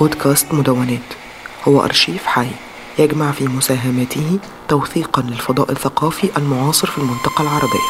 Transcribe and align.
بودكاست 0.00 0.54
مدونات. 0.54 1.00
هو 1.68 1.84
أرشيف 1.84 2.26
حي 2.26 2.50
يجمع 2.98 3.32
في 3.32 3.48
مساهماته 3.48 4.38
توثيقا 4.68 5.22
للفضاء 5.22 5.72
الثقافي 5.72 6.36
المعاصر 6.36 6.86
في 6.86 6.98
المنطقة 6.98 7.42
العربية. 7.42 7.88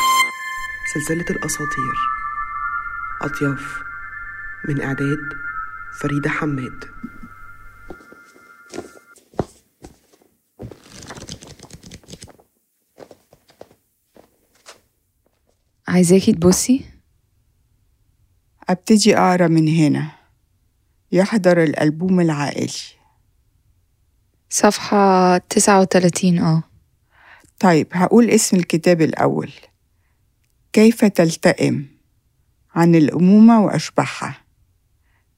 سلسلة 0.95 1.27
الأساطير. 1.31 1.97
أطياف. 3.23 3.83
من 4.69 4.83
إعداد 4.83 5.19
فريدة 6.01 6.31
حماد. 6.31 6.85
عايزاكي 15.89 16.33
تبصي؟ 16.33 16.92
أبتدي 18.73 19.17
أقرأ 19.17 19.49
من 19.49 19.69
هنا. 19.69 20.11
يحضر 21.13 21.63
الألبوم 21.63 22.21
العائلي. 22.21 22.73
صفحة 24.51 25.39
تسعة 25.39 25.81
وتلاتين 25.81 26.39
آه. 26.39 26.63
طيب 27.61 27.87
هقول 27.93 28.31
اسم 28.31 28.57
الكتاب 28.57 29.03
الأول. 29.03 29.53
كيف 30.73 31.05
تلتئم؟ 31.05 31.87
عن 32.75 32.95
الأمومة 32.95 33.61
وأشباحها. 33.65 34.37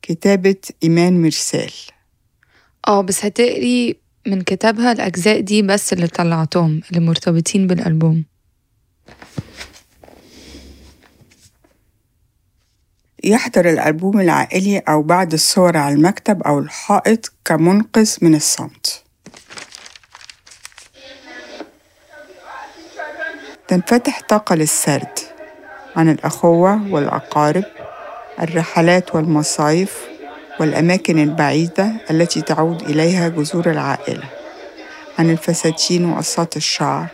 كتابة 0.03 0.57
إيمان 0.83 1.23
مرسال. 1.23 1.73
آه 2.89 3.01
بس 3.01 3.25
هتقري 3.25 3.97
من 4.27 4.43
كتابها 4.43 4.93
الأجزاء 4.93 5.41
دي 5.41 5.63
بس 5.63 5.93
اللي 5.93 6.07
طلعتهم 6.07 6.81
اللي 6.91 7.01
مرتبطين 7.01 7.67
بالألبوم. 7.67 8.25
يحضر 13.25 13.69
الألبوم 13.71 14.21
العائلي 14.21 14.79
أو 14.79 15.03
بعض 15.03 15.33
الصور 15.33 15.77
على 15.77 15.95
المكتب 15.95 16.43
أو 16.43 16.59
الحائط 16.59 17.33
كمنقذ 17.45 18.17
من 18.23 18.35
الصمت. 18.35 19.03
تنفتح 23.69 24.21
طاقة 24.29 24.55
للسرد 24.55 25.19
عن 25.97 26.09
الأخوة 26.09 26.93
والأقارب 26.93 27.65
الرحلات 28.43 29.15
والمصايف 29.15 29.99
والأماكن 30.61 31.19
البعيدة 31.19 31.93
التي 32.11 32.43
تعود 32.43 32.83
إليها 32.83 33.29
جذور 33.29 33.71
العائلة 33.71 34.25
عن 35.19 35.31
الفساتين 35.31 36.05
وقصات 36.05 36.57
الشعر 36.57 37.07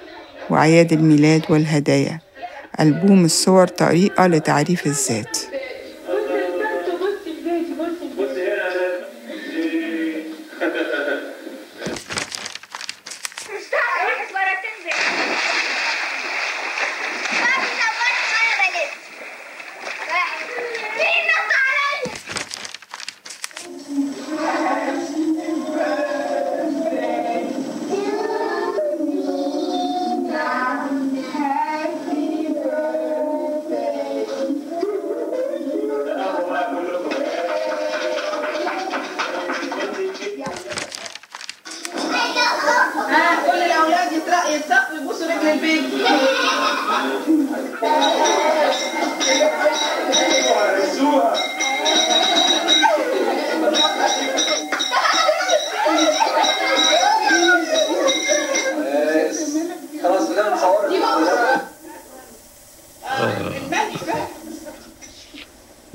وأعياد 0.51 0.93
الميلاد 0.93 1.43
والهدايا. 1.49 2.19
ألبوم 2.81 3.25
الصور 3.25 3.67
طريقة 3.67 4.27
لتعريف 4.27 4.87
الذات. 4.87 5.39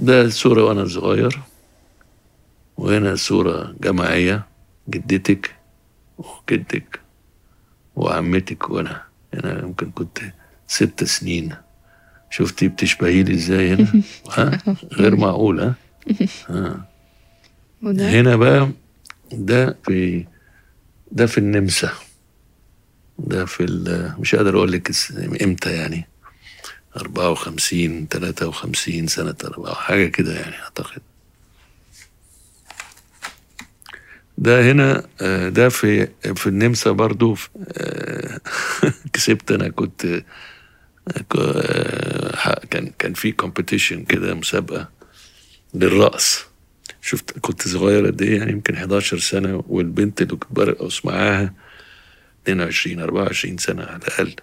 ده 0.05 0.29
صورة 0.29 0.63
وأنا 0.63 0.87
صغير 0.87 1.39
وهنا 2.77 3.15
صورة 3.15 3.75
جماعية 3.81 4.45
جدتك 4.89 5.55
وجدك 6.17 6.99
وعمتك. 7.95 8.69
وأنا 8.69 9.01
هنا 9.33 9.59
يمكن 9.59 9.91
كنت 9.91 10.19
ست 10.67 11.03
سنين. 11.03 11.55
شفتي 12.29 12.67
بتشبهي 12.67 13.23
لي 13.23 13.33
إزاي 13.33 13.73
هنا؟ 13.73 13.87
ها؟ 14.37 14.59
غير 14.93 15.15
معقول 15.15 15.59
ها؟ 15.59 15.73
ها. 16.49 16.85
هنا 17.83 18.35
بقى 18.35 18.69
ده 19.31 19.77
في 19.85 20.25
ده 21.11 21.25
في 21.25 21.37
النمسا. 21.37 21.91
ده 23.19 23.45
في 23.45 23.63
مش 24.19 24.35
قادر 24.35 24.57
أقول 24.57 24.71
لك 24.71 24.91
إمتى 25.43 25.71
يعني. 25.73 26.07
54 26.97 28.07
53 28.11 29.07
سنة 29.07 29.35
أربعة 29.43 29.73
حاجة 29.73 30.07
كده 30.07 30.33
يعني 30.33 30.55
أعتقد. 30.55 31.01
ده 34.37 34.71
هنا 34.71 35.03
آه، 35.21 35.49
ده 35.49 35.69
في 35.69 36.07
في 36.35 36.47
النمسا 36.47 36.91
برضو 36.91 37.37
آه، 37.77 38.39
كسبت 39.13 39.51
أنا 39.51 39.69
كنت 39.69 40.23
آه، 41.37 42.59
كان 42.71 42.91
كان 42.99 43.13
في 43.13 43.31
كومبيتيشن 43.31 44.03
كده 44.03 44.33
مسابقة 44.33 44.89
للرقص. 45.73 46.45
شفت 47.01 47.39
كنت 47.39 47.67
صغير 47.67 48.05
قد 48.07 48.21
إيه 48.21 48.37
يعني 48.37 48.51
يمكن 48.51 48.75
11 48.75 49.19
سنة 49.19 49.63
والبنت 49.67 50.21
اللي 50.21 50.35
كنت 50.35 50.51
برقص 50.51 51.05
معاها 51.05 51.53
22 52.43 52.99
24 52.99 53.57
سنة 53.57 53.83
على 53.83 53.97
الأقل. 53.97 54.35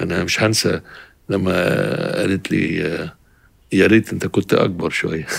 أنا 0.00 0.24
مش 0.24 0.42
هنسى 0.42 0.80
لما 1.28 1.52
قالت 2.16 2.50
لي 2.50 2.76
يا 3.72 3.86
ريت 3.86 4.12
أنت 4.12 4.26
كنت 4.26 4.54
أكبر 4.54 4.90
شوية. 4.90 5.26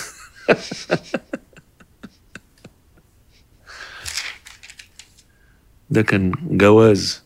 ده 5.90 6.02
كان 6.02 6.32
جواز 6.50 7.22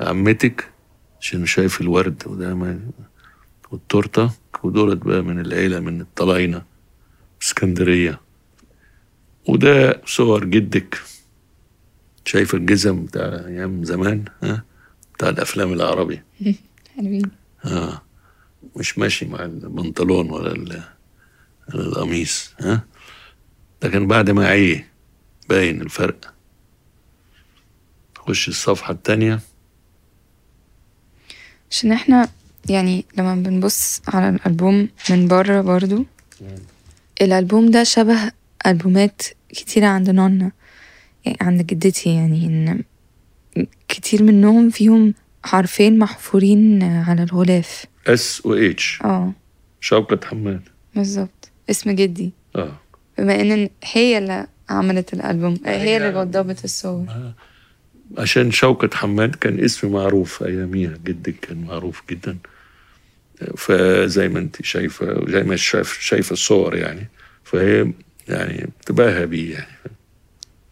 عمتك 0.00 0.68
عشان 1.20 1.46
شايف 1.46 1.80
الورد 1.80 2.22
وده 2.26 2.54
ما 2.54 2.80
والتورتة 3.70 4.30
ودولت 4.62 5.02
بقى 5.04 5.22
من 5.22 5.40
العيلة 5.40 5.80
من 5.80 6.00
الطلاينة 6.00 6.62
اسكندرية. 7.42 8.20
وده 9.48 10.02
صور 10.06 10.44
جدك 10.44 10.98
شايف 12.24 12.54
الجزم 12.54 13.04
بتاع 13.04 13.22
أيام 13.46 13.84
زمان 13.84 14.24
ها 14.42 14.64
بتاع 15.14 15.28
الأفلام 15.28 15.72
العربي. 15.72 16.22
حلوين. 16.96 17.30
آه. 17.64 18.02
مش 18.76 18.98
ماشي 18.98 19.26
مع 19.26 19.44
البنطلون 19.44 20.30
ولا 20.30 20.52
ال- 20.52 20.82
ولا 21.74 21.82
القميص 21.86 22.54
ها؟ 22.60 22.84
كان 23.80 24.06
بعد 24.06 24.30
ما 24.30 24.46
عيه 24.46 24.88
باين 25.48 25.82
الفرق. 25.82 26.34
خش 28.18 28.48
الصفحة 28.48 28.92
التانية. 28.92 29.40
عشان 31.70 31.92
إحنا 31.92 32.28
يعني 32.70 33.04
لما 33.18 33.34
بنبص 33.34 34.00
على 34.08 34.28
الألبوم 34.28 34.88
من 35.10 35.28
بره 35.28 35.60
برضو 35.60 36.04
الألبوم 37.22 37.70
ده 37.70 37.84
شبه 37.84 38.32
ألبومات 38.66 39.22
كتيرة 39.48 39.86
عند 39.86 40.10
نونا 40.10 40.52
يعني 41.24 41.38
عند 41.40 41.66
جدتي 41.66 42.14
يعني 42.14 42.46
إن 42.46 42.82
كتير 43.88 44.22
منهم 44.22 44.70
فيهم 44.70 45.14
حرفين 45.48 45.98
محفورين 45.98 46.82
على 46.82 47.22
الغلاف. 47.22 47.84
S 48.06 48.46
و 48.46 48.54
H 48.54 48.98
آه. 49.04 49.32
شوكت 49.80 50.26
حماد. 50.26 50.60
بالظبط. 50.94 51.50
اسم 51.70 51.90
جدي. 51.90 52.32
آه. 52.56 52.72
بما 53.18 53.40
إن 53.40 53.68
هي 53.84 54.18
اللي 54.18 54.46
عملت 54.68 55.14
الألبوم 55.14 55.58
هي 55.64 55.96
اللي 55.96 56.20
وضبت 56.20 56.64
الصور. 56.64 57.06
عشان 58.18 58.50
شوكت 58.50 58.96
حماد 58.96 59.34
كان 59.34 59.64
اسم 59.64 59.92
معروف 59.92 60.42
أياميها 60.42 60.94
جدك 61.04 61.34
كان 61.42 61.64
معروف 61.64 62.02
جدا. 62.10 62.38
فزي 63.56 64.28
ما 64.28 64.38
أنت 64.38 64.62
شايفة 64.62 65.30
زي 65.30 65.42
ما 65.42 65.56
شايف 65.56 65.98
شايفة 66.00 66.32
الصور 66.32 66.76
يعني. 66.76 67.08
فهي 67.44 67.92
يعني 68.28 68.70
تباهى 68.86 69.26
بيه 69.26 69.52
يعني. 69.54 69.76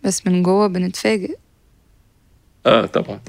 بس 0.04 0.26
من 0.26 0.42
جوه 0.42 0.66
بنتفاجئ. 0.66 1.36
آه 2.66 2.86
طبعا. 2.86 3.20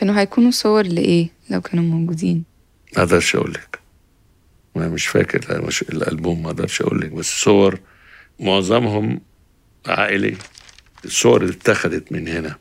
كانوا 0.00 0.20
هيكونوا 0.20 0.50
صور 0.50 0.86
لإيه؟ 0.86 1.28
لو 1.50 1.60
كانوا 1.60 1.84
موجودين. 1.84 2.44
ما 2.96 3.02
أقدرش 3.02 3.36
أقول 3.36 3.52
لك. 3.52 3.78
ما 4.76 4.88
مش 4.88 5.06
فاكر 5.06 5.62
مش 5.66 5.82
الألبوم 5.82 6.42
ما 6.42 6.46
أقدرش 6.46 6.82
أقول 6.82 7.00
لك 7.00 7.10
بس 7.10 7.26
صور 7.42 7.80
معظمهم 8.40 9.20
عائلي. 9.86 10.36
الصور 11.04 11.42
اللي 11.42 11.52
اتخذت 11.52 12.12
من 12.12 12.28
هنا 12.28 12.56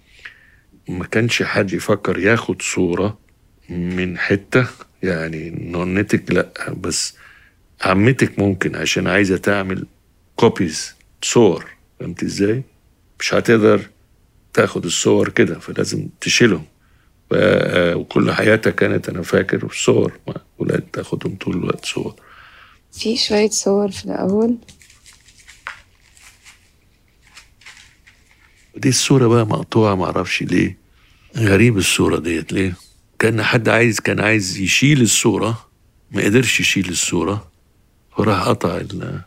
ما 0.89 1.06
كانش 1.06 1.44
حد 1.44 1.74
يفكر 1.74 2.19
ياخد 2.19 2.62
صورة 2.62 3.19
من 3.69 4.18
حتة 4.18 4.68
يعني 5.03 5.50
نونتك 5.50 6.31
لا 6.31 6.74
بس 6.74 7.13
عمتك 7.81 8.39
ممكن 8.39 8.75
عشان 8.75 9.07
عايزة 9.07 9.38
تعمل 9.38 9.85
كوبيز 10.35 10.95
صور. 11.21 11.65
فهمت 12.00 12.24
إزاي؟ 12.24 12.63
مش 13.19 13.33
هتقدر 13.33 13.81
تاخد 14.53 14.85
الصور 14.85 15.30
كده 15.30 15.59
فلازم 15.59 16.07
تشيلهم. 16.21 16.65
وكل 17.34 18.31
حياتها 18.31 18.72
كانت 18.72 19.10
أنا 19.10 19.22
فاكر 19.22 19.72
صور. 19.74 20.20
مع 20.28 20.34
ولاد 20.58 20.81
تاخدهم 20.81 21.36
طول 21.36 21.58
الوقت 21.58 21.86
صور. 21.86 22.16
في 22.92 23.18
شوية 23.18 23.50
صور 23.50 23.92
في 23.92 24.06
الأول. 24.06 24.58
دي 28.78 28.90
الصورة 28.90 29.28
بقى 29.28 29.46
مقطوعة 29.46 29.96
معرفش 29.96 30.44
ليه. 30.44 30.78
غريب 31.38 31.78
الصورة 31.78 32.20
ديت 32.20 32.54
ليه؟ 32.54 32.74
كان 33.20 33.44
حد 33.44 33.70
عايز 33.70 34.00
كان 34.00 34.20
عايز 34.20 34.58
يشيل 34.58 35.02
الصورة 35.02 35.70
ما 36.12 36.24
قدرش 36.24 36.60
يشيل 36.60 36.90
الصورة 36.90 37.52
فراح 38.18 38.42
قطع 38.48 38.78
ال- 38.78 39.22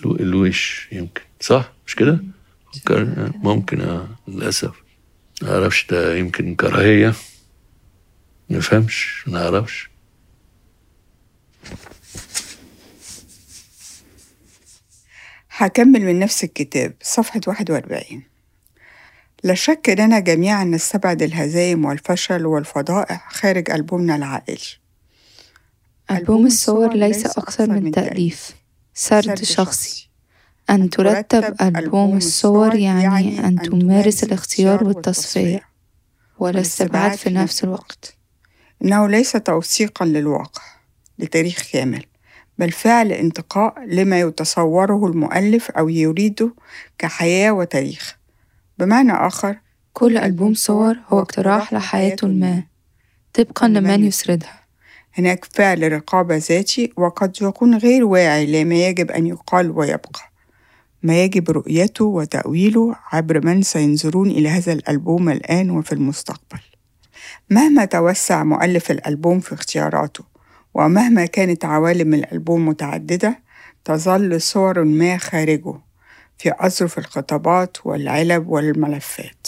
الو- 0.00 0.16
الوش 0.16 0.88
يمكن. 0.92 1.20
صح؟ 1.40 1.72
مش 1.86 1.94
كده؟ 1.94 2.20
ممكن 3.42 3.80
آه 3.80 4.08
للأسف. 4.28 4.70
ما 5.42 5.54
أعرفش 5.54 5.86
ده 5.90 6.16
يمكن 6.16 6.54
كراهية. 6.54 7.14
ما 8.54 8.60
فهمش 8.60 9.24
ما 9.26 9.44
أعرفش 9.44 9.90
هكمل 15.50 16.00
من 16.00 16.18
نفس 16.18 16.44
الكتاب 16.44 16.94
صفحة 17.02 17.40
41 17.46 18.22
لا 19.44 19.54
شك 19.54 19.90
إننا 19.90 20.18
جميعا 20.18 20.64
نستبعد 20.64 21.22
الهزايم 21.22 21.84
والفشل 21.84 22.46
والفضائح 22.46 23.32
خارج 23.32 23.70
ألبومنا 23.70 24.16
العائلي 24.16 24.82
ألبوم 26.10 26.46
الصور 26.46 26.94
ليس 26.94 27.26
أكثر 27.26 27.70
من 27.70 27.90
تأليف. 27.90 28.54
سرد 28.94 29.42
شخصي. 29.42 30.08
أن 30.70 30.90
ترتب 30.90 31.54
ألبوم 31.62 32.16
الصور 32.16 32.74
يعني 32.74 33.46
أن 33.46 33.56
تمارس 33.56 34.24
الاختيار 34.24 34.84
والتصفية. 34.84 35.62
والاستبعاد 36.38 37.12
في 37.12 37.30
نفس 37.30 37.64
الوقت. 37.64 38.16
إنه 38.84 39.08
ليس 39.08 39.32
توثيقا 39.32 40.06
للواقع 40.06 40.62
لتاريخ 41.18 41.70
كامل 41.72 42.04
بل 42.58 42.70
فعل 42.70 43.12
انتقاء 43.12 43.74
لما 43.86 44.20
يتصوره 44.20 45.06
المؤلف 45.06 45.70
أو 45.70 45.88
يريده 45.88 46.54
كحياة 46.98 47.52
وتاريخ. 47.52 48.18
بمعنى 48.78 49.12
آخر 49.12 49.56
كل 49.92 50.18
ألبوم 50.18 50.54
صور 50.54 50.96
هو 51.08 51.20
اقتراح 51.20 51.72
لحياة 51.72 52.16
ما 52.22 52.62
طبقا 53.34 53.68
لمن 53.68 54.04
يسردها. 54.04 54.62
هناك 55.14 55.44
فعل 55.44 55.92
رقابة 55.92 56.36
ذاتي 56.36 56.92
وقد 56.96 57.36
يكون 57.42 57.76
غير 57.76 58.04
واعي 58.04 58.46
لما 58.46 58.74
يجب 58.74 59.10
أن 59.10 59.26
يقال 59.26 59.70
ويبقى. 59.70 60.20
ما 61.02 61.24
يجب 61.24 61.50
رؤيته 61.50 62.04
وتأويله 62.04 62.96
عبر 63.12 63.46
من 63.46 63.62
سينظرون 63.62 64.30
إلى 64.30 64.48
هذا 64.48 64.72
الألبوم 64.72 65.28
الآن 65.28 65.70
وفي 65.70 65.92
المستقبل. 65.92 66.60
مهما 67.50 67.84
توسع 67.84 68.44
مؤلف 68.44 68.90
الألبوم 68.90 69.40
في 69.40 69.54
اختياراته 69.54 70.24
ومهما 70.74 71.26
كانت 71.26 71.64
عوالم 71.64 72.14
الألبوم 72.14 72.68
متعددة 72.68 73.38
تظل 73.84 74.40
صور 74.40 74.84
ما 74.84 75.16
خارجه 75.18 75.74
في 76.38 76.52
أظرف 76.60 76.98
الخطابات 76.98 77.76
والعلب 77.86 78.48
والملفات. 78.48 79.46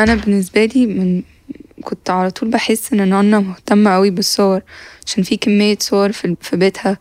أنا 0.00 0.14
بالنسبة 0.14 0.64
لي 0.64 0.86
من 0.86 1.22
كنت 1.84 2.10
على 2.10 2.30
طول 2.30 2.50
بحس 2.50 2.92
إن 2.92 3.08
نانا 3.08 3.40
مهتمة 3.40 3.94
قوي 3.94 4.10
بالصور 4.10 4.60
عشان 5.06 5.22
في 5.22 5.36
كمية 5.36 5.76
صور 5.80 6.12
في 6.12 6.36
في 6.40 6.56
بيتها 6.56 6.98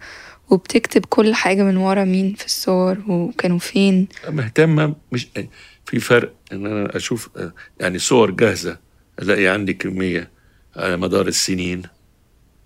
وبتكتب 0.49 1.05
كل 1.05 1.35
حاجة 1.35 1.63
من 1.63 1.77
ورا 1.77 2.03
مين 2.03 2.33
في 2.33 2.45
الصور 2.45 2.97
وكانوا 3.07 3.59
فين. 3.59 4.07
مهتمة 4.29 4.95
مش 5.11 5.27
في 5.89 5.99
فرق 5.99 6.33
إن 6.51 6.65
أنا 6.65 6.95
أشوف 6.97 7.29
آه، 7.37 7.53
يعني 7.79 7.99
صور 7.99 8.31
جاهزة 8.31 8.77
ألاقي 9.21 9.47
عندي 9.47 9.73
كمية 9.73 10.31
على 10.75 10.97
مدار 10.97 11.27
السنين. 11.27 11.81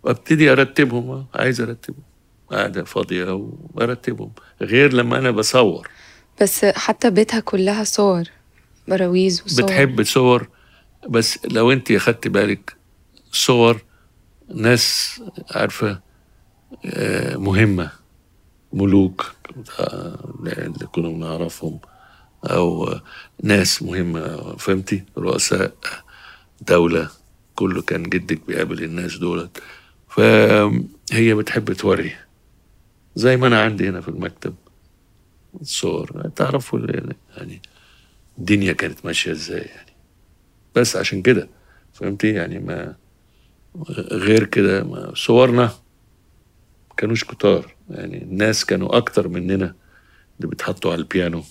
وأبتدي 0.03 0.51
أرتبهم 0.51 1.09
آه، 1.09 1.27
عايز 1.35 1.61
أرتبهم. 1.61 2.03
قاعدة 2.51 2.83
فاضية 2.83 3.49
وأرتبهم 3.73 4.31
غير 4.61 4.93
لما 4.93 5.17
أنا 5.17 5.31
بصور. 5.31 5.89
بس 6.41 6.65
حتى 6.65 7.09
بيتها 7.09 7.39
كلها 7.39 7.83
صور 7.83 8.23
براويز 8.87 9.41
وصور. 9.45 9.65
بتحب 9.65 10.03
صور 10.03 10.49
بس 11.09 11.39
لو 11.45 11.71
أنت 11.71 11.91
اخدت 11.91 12.27
بالك 12.27 12.75
صور 13.31 13.81
ناس 14.55 15.21
عارفة 15.51 15.99
آه، 16.85 17.37
مهمة 17.37 17.91
ملوك 18.73 19.33
اللي 20.47 20.85
كنا 20.91 21.09
بنعرفهم. 21.09 21.79
آه، 22.49 23.01
ناس 23.43 23.83
مهمة 23.83 24.55
فهمتي؟ 24.55 25.03
رؤساء 25.17 25.73
دولة 26.67 27.09
كله 27.55 27.81
كان 27.81 28.03
جدك 28.03 28.47
بيقابل 28.47 28.83
الناس 28.83 29.17
دولت. 29.17 29.61
فهي 30.09 31.33
بتحب 31.33 31.73
توري. 31.73 32.15
زي 33.15 33.37
ما 33.37 33.47
أنا 33.47 33.61
عندي 33.61 33.89
هنا 33.89 34.01
في 34.01 34.07
المكتب. 34.07 34.55
الصور 35.61 36.29
تعرفوا 36.35 36.79
يعني 37.37 37.61
الدنيا 38.37 38.73
كانت 38.73 39.05
ماشية 39.05 39.31
إزاي 39.31 39.61
يعني. 39.61 39.93
بس 40.75 40.95
عشان 40.95 41.21
كده 41.21 41.49
فهمتي؟ 41.93 42.29
يعني 42.29 42.59
ما 42.59 42.95
غير 44.11 44.43
كده 44.43 44.83
ما 44.83 45.11
صورنا 45.15 45.71
كانوش 46.97 47.23
كتار. 47.23 47.75
يعني 47.89 48.23
الناس 48.23 48.65
كانوا 48.65 48.97
أكتر 48.97 49.27
مننا 49.27 49.75
اللي 50.37 50.47
بيتحطوا 50.49 50.91
على 50.91 51.01
البيانو. 51.01 51.43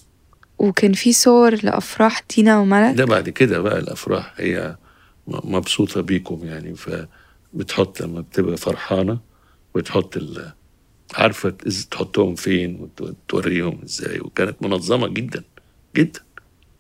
وكان 0.62 0.93
في 0.93 1.12
صور 1.12 1.55
لأفراح 1.64 2.19
تينا 2.19 2.59
وملك. 2.59 2.94
ده 2.97 3.05
بعد 3.05 3.29
كده 3.29 3.59
بقى 3.61 3.79
الأفراح 3.79 4.35
هي 4.37 4.76
م- 5.29 5.55
مبسوطة 5.56 6.00
بيكم 6.00 6.41
يعني. 6.44 6.75
فبتحط 6.75 8.00
لما 8.03 8.20
بتبقى 8.20 8.56
فرحانة 8.56 9.19
بتحط 9.75 10.17
ال 10.17 10.53
عارفة 11.15 11.55
إز- 11.69 11.89
تحطهم 11.91 12.34
فين 12.34 12.89
وتوريهم 13.01 13.81
إزاي. 13.84 14.20
وكانت 14.20 14.63
منظمة 14.63 15.08
جدا 15.08 15.43
جدا. 15.96 16.20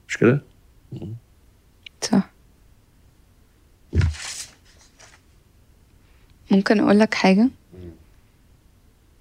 مش 0.08 0.16
كده؟ 0.18 0.42
صح. 2.02 2.30
ممكن 6.50 6.80
أقول 6.80 6.98
لك 6.98 7.14
حاجة؟ 7.14 7.48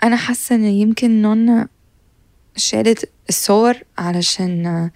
أنا 0.03 0.15
حاسة 0.15 0.55
إن 0.55 0.63
يمكن 0.63 1.21
نونا 1.21 1.67
شالت 2.57 3.09
الصور 3.31 3.75
علشان 3.97 4.65
آه، 4.65 4.91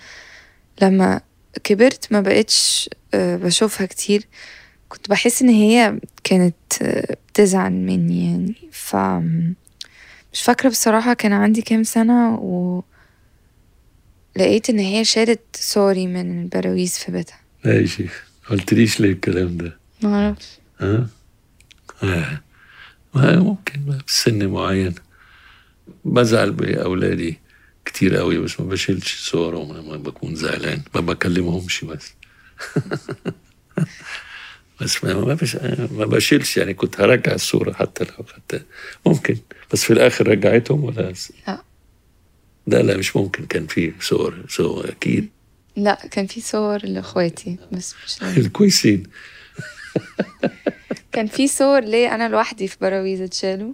لما 0.82 1.22
كبرت 1.64 2.12
ما 2.12 2.22
بقتش 2.22 2.90
آه، 3.14 3.38
بشوفها 3.38 3.86
كتير. 3.86 4.28
كنت 4.90 5.10
بحس 5.10 5.42
إن 5.42 5.50
هي 5.50 6.00
كانت 6.24 6.56
آه، 6.82 7.18
بتزعل 7.30 7.72
مني 7.72 8.32
يعني. 8.32 8.56
ف 8.72 8.96
مش 10.34 10.42
فاكرة 10.42 10.70
بصراحة 10.70 11.14
كان 11.14 11.34
عندي 11.34 11.62
كام 11.62 11.84
سنة 11.84 12.36
و 12.36 12.84
لقيت 14.38 14.70
إن 14.70 14.80
هي 14.80 15.06
شالت 15.06 15.42
صوري 15.54 16.08
من 16.08 16.42
البراويز 16.42 16.98
في 16.98 17.12
بيتها. 17.12 17.40
لا 17.64 17.82
يا 17.82 17.86
شيخ 17.86 18.24
قلتليش 18.50 19.00
ليه 19.00 19.12
الكلام 19.12 19.58
ده. 19.58 19.78
معرفش 20.04 20.48
ها؟ 20.80 21.08
آه. 22.04 22.42
ما 23.14 23.36
ممكن 23.36 24.00
في 24.08 24.14
سن 24.14 24.48
معين. 24.48 24.96
بزعل 26.06 26.52
بأولادي. 26.52 27.40
كتير 27.86 28.16
قوي 28.16 28.38
بس 28.38 28.60
ما 28.60 28.66
بشيلش 28.66 29.30
صورهم 29.30 29.78
لما 29.78 29.98
بكون 29.98 30.36
زعلان. 30.36 30.82
ما 30.96 31.02
بكلمهمش 31.02 31.86
بس. 31.86 32.14
بس 34.82 35.04
ما 35.04 35.14
ما, 35.14 35.34
بش... 35.34 35.56
ما 35.92 36.06
بشيلش 36.06 36.58
يعني 36.58 36.74
كنت 36.74 37.02
هرجع 37.02 37.34
الصورة 37.34 37.74
حتى 37.74 38.04
لو 38.04 38.26
خدتها. 38.26 38.66
ممكن. 39.06 39.38
بس 39.74 39.84
في 39.84 39.94
الآخر 39.94 40.28
رجعتهم 40.28 40.84
ولا؟ 40.84 41.14
لا. 41.48 41.62
لا 42.68 42.82
لا 42.82 42.98
مش 42.98 43.16
ممكن. 43.16 43.46
كان 43.46 43.68
في 43.68 43.94
صور 44.02 44.46
صور 44.50 44.90
أكيد. 44.90 45.30
لا 45.76 46.08
كان 46.12 46.28
في 46.28 46.42
صور 46.42 46.86
لإخواتي 46.86 47.58
بس 47.72 47.96
مش. 48.06 48.18
الكويسين. 48.46 49.04
كان 51.12 51.28
في 51.28 51.48
صور 51.48 51.80
ليه 51.80 52.16
أنا 52.16 52.30
لوحدي 52.30 52.68
في 52.68 52.78
براويز 52.82 53.22
اتشالوا. 53.22 53.74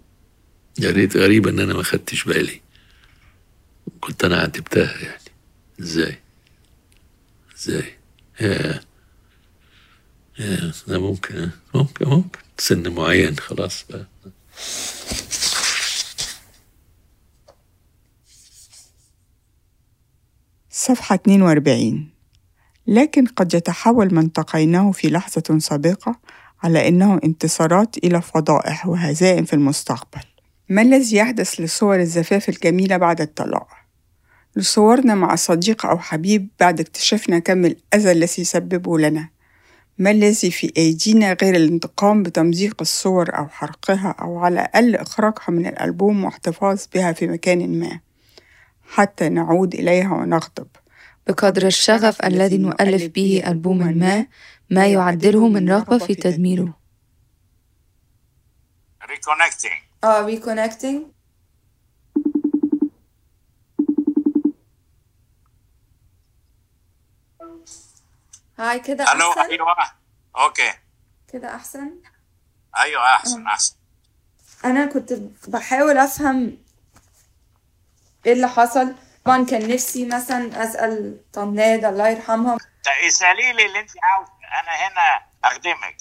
يا 0.80 0.92
ريت 0.92 1.18
غريبة 1.18 1.50
إن 1.50 1.60
أنا 1.60 1.74
ما 1.74 1.84
خدتش 1.84 2.24
بالي. 2.24 2.62
كنت 4.02 4.24
أنا 4.24 4.38
عاتبتها 4.42 4.98
يعني. 5.02 5.22
إزاي؟ 5.80 6.20
إزاي؟ 7.58 7.94
يا 8.42 8.82
يا 10.40 10.72
ده 10.88 11.00
ممكن. 11.00 11.50
ممكن 11.76 12.06
ممكن. 12.10 12.40
سن 12.58 12.88
معين 12.94 13.38
خلاص 13.38 13.86
بقى. 13.90 14.08
صفحة 20.70 21.16
42 21.16 22.10
لكن 22.88 23.26
قد 23.26 23.54
يتحول 23.54 24.14
ما 24.14 24.22
انتقيناه 24.22 24.92
في 24.92 25.10
لحظة 25.10 25.60
سابقة 25.60 26.20
على 26.64 26.88
إنه 26.88 27.20
انتصارات 27.24 27.98
إلى 27.98 28.22
فضائح 28.22 28.88
وهزائم 28.88 29.46
في 29.46 29.54
المستقبل. 29.54 30.22
ما 30.70 30.82
الذي 30.82 31.16
يحدث 31.18 31.62
لصور 31.62 32.00
الزفاف 32.00 32.50
الجميلة 32.50 32.98
بعد 32.98 33.22
الطلاق؟ 33.22 33.68
لصورنا 34.56 35.16
مع 35.16 35.36
صديق 35.36 35.86
أو 35.86 36.00
حبيب 36.00 36.48
بعد 36.60 36.80
اكتشافنا 36.80 37.40
كم 37.40 37.66
الأذى 37.66 38.12
الذي 38.12 38.42
يسببه 38.42 39.00
لنا. 39.00 39.30
ما 39.98 40.12
الذي 40.12 40.52
في 40.52 40.74
أيدينا 40.78 41.38
غير 41.42 41.56
الانتقام 41.56 42.24
بتمزيق 42.24 42.78
الصور 42.82 43.38
أو 43.38 43.48
حرقها 43.48 44.16
أو 44.22 44.40
على 44.40 44.54
الأقل 44.54 44.96
إخراجها 44.96 45.50
من 45.50 45.66
الألبوم 45.66 46.24
واحتفاظ 46.24 46.82
بها 46.94 47.12
في 47.12 47.28
مكان 47.28 47.80
ما. 47.80 48.00
حتى 48.84 49.30
نعود 49.30 49.74
إليها 49.74 50.14
ونغضب. 50.14 50.68
بقدر 51.28 51.68
الشغف 51.68 52.26
الذي 52.26 52.58
نؤلف 52.58 53.06
به 53.06 53.44
ألبوما 53.48 53.92
ما 53.92 54.26
ما 54.70 54.88
يعدله 54.88 55.48
من 55.48 55.70
رغبة 55.70 55.98
في 55.98 56.16
تدميره. 56.16 56.78
Reconnecting. 59.04 60.04
آه 60.04 60.36
reconnecting. 60.36 61.21
هاي 68.62 68.78
ألو 68.78 69.32
أحسن؟ 69.32 69.42
أيوه. 69.42 69.76
أوكي. 70.38 70.74
كده 71.34 71.56
أحسن؟ 71.56 72.02
أيوه 72.78 73.16
أحسن 73.16 73.48
أحسن. 73.48 73.76
أنا 74.66 74.86
كنت 74.86 75.14
بحاول 75.48 75.98
أفهم 75.98 76.58
إيه 78.26 78.34
اللي 78.34 78.48
حصل. 78.48 78.96
طبعا 79.26 79.46
كان 79.46 79.68
نفسي 79.74 80.06
مثلا 80.06 80.64
أسأل 80.64 81.22
طناد 81.34 81.86
الله 81.86 82.10
يرحمها 82.10 82.58
اسألي 83.08 83.54
لي 83.54 83.66
اللي 83.66 83.80
أنت 83.80 83.92
عاوزه 84.04 84.32
أنا 84.62 84.72
هنا 84.72 85.26
أخدمك. 85.44 85.98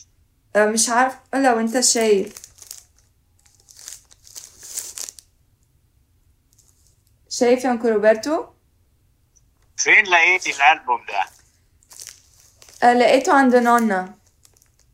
آه، 0.56 0.66
مش 0.66 0.88
عارف. 0.88 1.18
لو 1.34 1.60
أنت 1.60 1.80
شايف. 1.80 2.34
شايف 7.28 7.64
يا 7.64 7.70
أنكل 7.70 7.92
روبرتو؟ 7.92 8.46
فين 9.76 10.04
لقيتي 10.04 10.50
الألبوم 10.50 11.04
ده؟ 11.06 11.39
لقيته 12.82 13.32
عند 13.38 13.56
نانا 13.56 14.14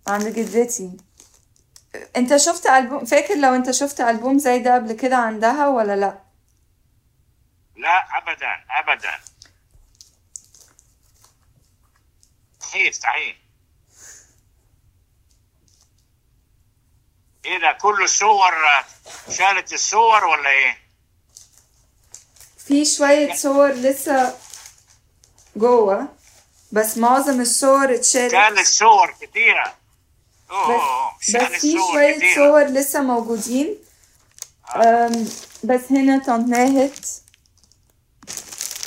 عند 0.07 0.27
جدتي. 0.27 0.97
أنت 2.17 2.37
شفت 2.37 2.67
ألبوم 2.67 3.05
فاكر 3.05 3.35
لو 3.35 3.55
أنت 3.55 3.71
شفت 3.71 4.01
ألبوم 4.01 4.39
زي 4.39 4.59
ده 4.59 4.75
قبل 4.75 4.93
كده 4.93 5.17
عندها 5.17 5.69
ولا 5.69 5.97
لأ؟ 5.97 6.19
لا 7.77 8.19
ابدا 8.19 8.65
ابدا. 8.71 9.11
صحيح 12.61 12.93
صحيح. 12.93 13.37
إيه 17.45 17.59
ده 17.59 17.73
كله 17.73 18.07
صور 18.07 18.53
شالت 19.31 19.73
الصور 19.73 20.25
ولا 20.25 20.51
إيه؟ 20.51 20.79
في 22.59 22.85
شوية 22.85 23.35
صور 23.35 23.71
لسه 23.73 24.39
جوه. 25.57 26.09
بس 26.73 26.99
معظم 26.99 27.41
الصور 27.41 27.95
اتشالت. 27.95 28.33
شالت 28.33 28.67
صور 28.67 29.15
كتيرة. 29.21 29.75
أوه 30.51 31.13
بس, 31.21 31.37
بس 31.37 31.61
في 31.61 31.73
شوية 31.93 32.35
صور 32.35 32.63
لسه 32.65 33.03
موجودين. 33.03 33.75
أم، 34.77 35.29
بس 35.65 35.81
هنا 35.91 36.19
تنهت 36.19 37.07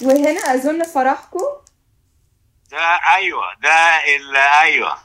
وهنا 0.02 0.40
أظن 0.54 0.84
فرحكم 0.84 1.40
ده 2.72 2.80
أيوه 3.16 3.44
ده 3.62 3.70
ال 4.16 4.36
أيوه. 4.36 4.98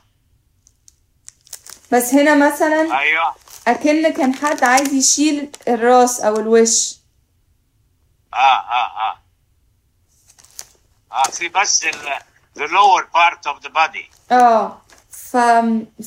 بس 1.93 2.15
هنا 2.15 2.35
مثلا 2.49 2.99
أيوه. 2.99 3.35
أكن 3.69 4.13
كان 4.13 4.35
حد 4.35 4.65
عايز 4.65 4.93
يشيل 4.93 5.51
الراس 5.69 6.21
أو 6.21 6.37
الوش. 6.37 6.95
آه 8.35 8.37
آه 8.37 9.11
آه. 9.11 9.19
آه 11.13 11.23
في 11.31 11.49
بس 11.49 11.85
ال 11.85 12.13
the 12.59 12.63
lower 12.69 13.05
part 13.17 13.47
of 13.53 13.67
the 13.67 13.71
body. 13.71 14.33
آه. 14.33 14.81
ف... 15.11 15.37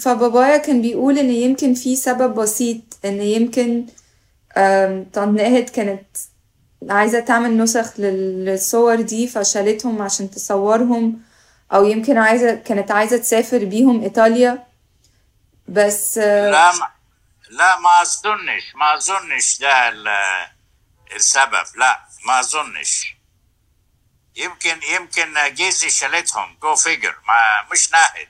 فبابايا 0.01 0.57
كان 0.57 0.81
بيقول 0.81 1.17
إن 1.19 1.29
يمكن 1.31 1.73
في 1.73 1.95
سبب 1.95 2.35
بسيط 2.35 2.81
إن 3.05 3.21
يمكن 3.21 3.85
طنط 5.13 5.69
كانت 5.69 6.17
عايزة 6.89 7.19
تعمل 7.19 7.57
نسخ 7.57 7.99
لل- 7.99 8.45
للصور 8.45 9.01
دي 9.01 9.27
فشالتهم 9.27 10.01
عشان 10.01 10.31
تصورهم 10.31 11.21
أو 11.73 11.85
يمكن 11.85 12.17
عايزة 12.17 12.55
كانت 12.55 12.91
عايزة 12.91 13.17
تسافر 13.17 13.65
بيهم 13.65 14.03
إيطاليا. 14.03 14.67
بس 15.67 16.17
لا 16.17 16.71
ما 16.71 16.87
لا 17.49 17.79
ما 17.79 18.01
أظنش 18.01 18.75
ما 18.75 18.95
أظنش 18.97 19.59
ده 19.59 19.89
ال- 19.89 20.07
السبب 21.15 21.65
لا 21.77 21.99
ما 22.27 22.39
أظنش. 22.39 23.16
يمكن 24.37 24.79
يمكن 24.95 25.53
جيزي 25.55 25.89
شالتهم. 25.89 26.57
جو 26.63 26.75
فيجر 26.75 27.15
ما 27.27 27.71
مش 27.71 27.91
ناهد 27.91 28.27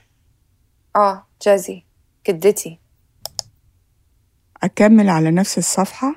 آه 0.96 1.26
جازي. 1.42 1.84
جدتي. 2.28 2.78
أكمل 4.62 5.08
على 5.08 5.30
نفس 5.30 5.58
الصفحة؟ 5.58 6.14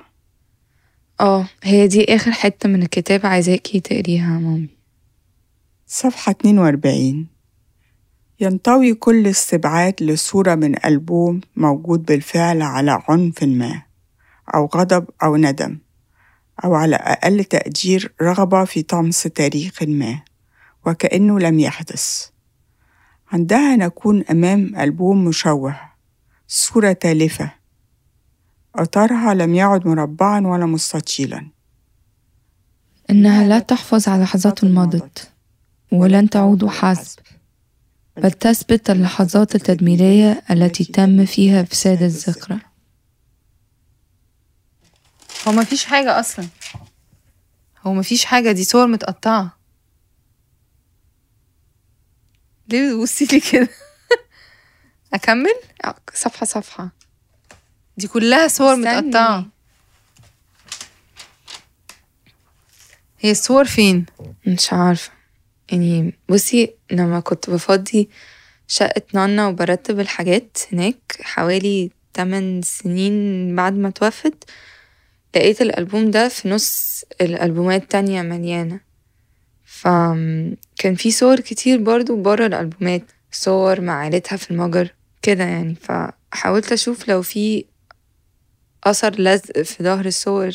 آه 1.20 1.48
هي 1.62 1.86
دي 1.86 2.14
آخر 2.16 2.32
حتة 2.32 2.68
من 2.68 2.82
الكتاب 2.82 3.26
عايزاكي 3.26 3.80
تقريها 3.80 4.34
يا 4.34 4.38
مامي. 4.38 4.68
صفحة 5.86 6.30
42 6.32 7.26
ينطوي 8.40 8.94
كل 8.94 9.26
استبعاد 9.26 10.02
لصورة 10.02 10.54
من 10.54 10.84
ألبوم 10.86 11.40
موجود 11.56 12.02
بالفعل 12.04 12.62
على 12.62 13.02
عنف 13.08 13.42
ما 13.42 13.82
أو 14.54 14.66
غضب 14.66 15.06
أو 15.22 15.36
ندم. 15.36 15.78
أو 16.64 16.74
على 16.74 16.96
أقل 16.96 17.44
تقدير 17.44 18.14
رغبة 18.22 18.64
في 18.64 18.82
طمس 18.82 19.22
تاريخ 19.22 19.82
ما 19.82 20.20
وكأنه 20.86 21.40
لم 21.40 21.58
يحدث. 21.58 22.28
عندها 23.32 23.76
نكون 23.76 24.24
أمام 24.30 24.76
ألبوم 24.76 25.24
مشوه 25.24 25.80
صورة 26.48 26.92
تالفة. 26.92 27.52
أطارها 28.74 29.34
لم 29.34 29.54
يعد 29.54 29.86
مربعا 29.86 30.46
ولا 30.46 30.66
مستطيلا. 30.66 31.46
إنها 33.10 33.48
لا 33.48 33.58
تحفظ 33.58 34.08
على 34.08 34.22
لحظات 34.22 34.64
مضت 34.64 35.32
ولن 35.92 36.30
تعود 36.30 36.66
حسب 36.66 37.18
بل 38.16 38.30
تثبت 38.30 38.90
اللحظات 38.90 39.54
التدميرية 39.54 40.42
التي 40.50 40.84
تم 40.84 41.24
فيها 41.24 41.60
إفساد 41.60 42.02
الذكرى 42.02 42.58
هو 45.48 45.52
مفيش 45.52 45.84
حاجة 45.84 46.20
أصلا. 46.20 46.46
هو 47.86 47.92
مفيش 47.94 48.24
حاجة 48.24 48.52
دي 48.52 48.64
صور 48.64 48.86
متقطعة. 48.86 49.58
ليه 52.68 52.94
بتبصي 52.94 53.24
لي 53.24 53.40
كده؟ 53.40 53.68
أكمل؟ 55.14 55.54
صفحة 56.14 56.46
صفحة. 56.46 56.88
دي 57.96 58.08
كلها 58.08 58.48
صور 58.48 58.74
استني. 58.74 59.00
متقطعة. 59.00 59.46
هي 63.20 63.30
الصور 63.30 63.64
فين؟ 63.64 64.06
مش 64.46 64.72
عارفة. 64.72 65.10
يعني 65.72 66.18
بصي 66.28 66.74
لما 66.90 67.20
كنت 67.20 67.50
بفضي 67.50 68.08
شقة 68.68 69.02
نانا 69.14 69.46
وبرتب 69.46 70.00
الحاجات 70.00 70.58
هناك 70.72 71.18
حوالي 71.20 71.90
8 72.14 72.62
سنين 72.62 73.56
بعد 73.56 73.72
ما 73.72 73.90
توفت. 73.90 74.44
لقيت 75.34 75.62
الألبوم 75.62 76.10
ده 76.10 76.28
في 76.28 76.48
نص 76.48 77.02
الألبومات 77.20 77.90
تانية 77.90 78.22
مليانة. 78.22 78.80
فكان 79.64 80.94
في 80.96 81.10
صور 81.10 81.40
كتير 81.40 81.82
برضو 81.82 82.22
برا 82.22 82.46
الألبومات 82.46 83.02
صور 83.32 83.80
مع 83.80 83.98
عيلتها 83.98 84.36
في 84.36 84.50
المجر 84.50 84.94
كده 85.22 85.44
يعني. 85.44 85.74
فحاولت 85.74 86.72
أشوف 86.72 87.08
لو 87.08 87.22
في 87.22 87.64
أثر 88.84 89.20
لزق 89.20 89.62
في 89.62 89.84
ظهر 89.84 90.06
الصور 90.06 90.52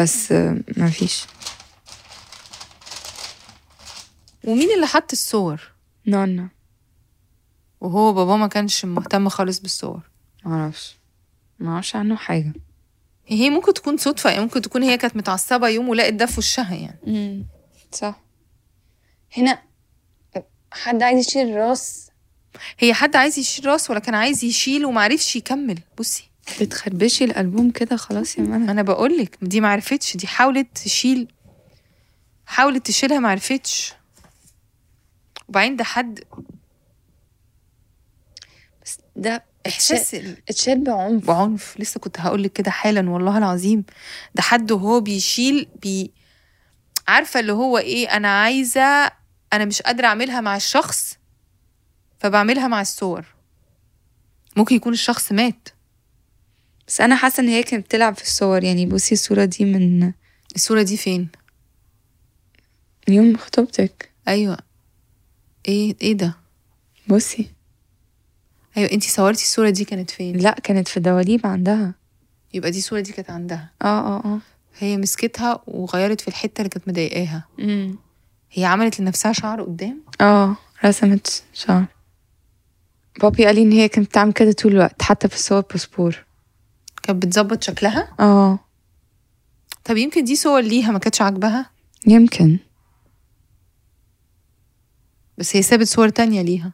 بس 0.00 0.32
مفيش 0.76 1.24
ومين 4.44 4.70
اللي 4.74 4.86
حط 4.86 5.12
الصور؟ 5.12 5.60
نانا 6.06 6.48
وهو 7.80 8.12
بابا 8.12 8.36
ما 8.36 8.46
كانش 8.46 8.84
مهتم 8.84 9.28
خالص 9.28 9.58
بالصور. 9.58 10.00
معرفش. 10.44 10.96
معرفش 11.58 11.96
عنه 11.96 12.16
حاجة. 12.16 12.52
هي 13.26 13.50
ممكن 13.50 13.74
تكون 13.74 13.96
صدفة 13.96 14.30
يعني 14.30 14.42
ممكن 14.42 14.62
تكون 14.62 14.82
هي 14.82 14.96
كانت 14.96 15.16
متعصبة 15.16 15.68
يوم 15.68 15.88
ولقت 15.88 16.12
ده 16.12 16.26
في 16.26 16.38
وشها 16.38 16.74
يعني. 16.74 16.98
امم 17.06 17.46
صح. 17.92 18.20
هنا 19.36 19.62
حد 20.72 21.02
عايز 21.02 21.18
يشيل 21.28 21.48
الراس؟ 21.48 22.10
هي 22.78 22.94
حد 22.94 23.16
عايز 23.16 23.38
يشيل 23.38 23.66
راس 23.66 23.90
ولا 23.90 23.98
كان 23.98 24.14
عايز 24.14 24.44
يشيل 24.44 24.84
ومعرفش 24.86 25.36
يكمل؟ 25.36 25.78
بصي. 25.98 26.24
بتخربشي 26.60 27.24
الألبوم 27.24 27.70
كده 27.70 27.96
خلاص 27.96 28.38
يا 28.38 28.42
منى. 28.42 28.70
أنا 28.70 28.82
بقولك 28.82 29.38
دي 29.42 29.60
معرفتش 29.60 30.16
دي 30.16 30.26
حاولت 30.26 30.68
تشيل 30.78 31.28
حاولت 32.46 32.86
تشيلها 32.86 33.18
معرفتش 33.18 33.92
وبعدين 35.48 35.76
ده 35.76 35.84
حد 35.84 36.20
بس 38.84 38.98
ده 39.16 39.44
احساس 39.66 40.14
إتشال 40.14 40.26
ال- 40.30 40.42
اتشال 40.48 40.84
بعنف. 40.84 41.26
بعنف. 41.26 41.74
لسه 41.80 42.00
كنت 42.00 42.20
هقولك 42.20 42.52
كده 42.52 42.70
حالا 42.70 43.10
والله 43.10 43.38
العظيم. 43.38 43.84
ده 44.34 44.42
حد 44.42 44.72
وهو 44.72 45.00
بيشيل 45.00 45.68
بي 45.82 46.12
عارفة 47.08 47.40
اللي 47.40 47.52
هو 47.52 47.78
إيه 47.78 48.08
أنا 48.16 48.40
عايزة 48.42 49.10
أنا 49.52 49.64
مش 49.64 49.82
قادرة 49.82 50.06
أعملها 50.06 50.40
مع 50.40 50.56
الشخص 50.56 51.18
فبعملها 52.18 52.68
مع 52.68 52.80
الصور. 52.80 53.24
ممكن 54.56 54.76
يكون 54.76 54.92
الشخص 54.92 55.32
مات. 55.32 55.68
بس 56.88 57.00
أنا 57.00 57.16
حاسة 57.16 57.40
إن 57.42 57.48
هي 57.48 57.62
كانت 57.62 57.84
بتلعب 57.84 58.14
في 58.16 58.22
الصور. 58.22 58.64
يعني 58.64 58.86
بصي 58.86 59.12
الصورة 59.14 59.44
دي 59.44 59.64
من 59.64 60.12
الصورة 60.56 60.82
دي 60.82 60.96
فين؟ 60.96 61.28
يوم 63.08 63.36
خطوبتك. 63.36 64.10
أيوه. 64.28 64.58
إيه 65.68 65.96
إيه 66.02 66.12
ده؟ 66.12 66.36
بصي. 67.08 67.50
أيوه 68.76 68.92
انتي 68.92 69.10
صورتي 69.10 69.42
الصورة 69.42 69.70
دي 69.70 69.84
كانت 69.84 70.10
فين؟ 70.10 70.36
لا 70.36 70.50
كانت 70.50 70.88
في 70.88 71.00
دواليب 71.00 71.46
عندها. 71.46 71.94
يبقى 72.54 72.70
دي 72.70 72.78
الصورة 72.78 73.00
دي 73.00 73.12
كانت 73.12 73.30
عندها. 73.30 73.70
آه 73.82 73.86
آه 73.86 74.24
آه. 74.24 74.38
هي 74.78 74.96
مسكتها 74.96 75.62
وغيرت 75.66 76.20
في 76.20 76.28
الحتة 76.28 76.60
اللي 76.60 76.68
كانت 76.68 76.88
مضايقاها. 76.88 77.44
هي 78.52 78.64
عملت 78.64 79.00
لنفسها 79.00 79.32
شعر 79.32 79.62
قدام؟ 79.62 80.00
آه 80.20 80.56
رسمت 80.84 81.42
شعر. 81.52 81.84
بابي 83.22 83.46
قال 83.46 83.54
لي 83.54 83.62
إن 83.62 83.72
هي 83.72 83.88
كانت 83.88 84.08
بتعمل 84.08 84.32
كده 84.32 84.52
طول 84.52 84.72
الوقت 84.72 85.02
حتى 85.02 85.28
في 85.28 85.34
الصور 85.34 85.60
باسبور. 85.60 86.24
كانت 87.02 87.26
بتظبط 87.26 87.62
شكلها؟ 87.62 88.08
آه. 88.20 88.58
طب 89.84 89.96
يمكن 89.96 90.24
دي 90.24 90.36
صور 90.36 90.60
ليها 90.60 90.90
ما 90.90 90.98
كانتش 90.98 91.22
عاجباها؟ 91.22 91.70
يمكن. 92.06 92.58
بس 95.38 95.56
هي 95.56 95.62
سابت 95.62 95.86
صور 95.86 96.08
تانية 96.08 96.42
ليها. 96.42 96.72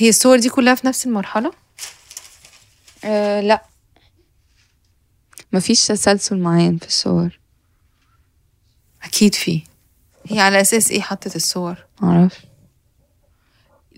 هي 0.00 0.08
الصور 0.08 0.38
دي 0.38 0.48
كلها 0.48 0.74
في 0.74 0.86
نفس 0.86 1.06
المرحلة؟ 1.06 1.52
آه 3.04 3.40
لا. 3.40 3.64
مفيش 5.52 5.86
تسلسل 5.86 6.38
معين 6.38 6.78
في 6.78 6.86
الصور. 6.86 7.38
أكيد 9.02 9.34
في. 9.34 9.62
هي 10.26 10.40
على 10.40 10.60
أساس 10.60 10.90
إيه 10.90 11.00
حطت 11.00 11.36
الصور؟ 11.36 11.76
معرفش. 12.00 12.38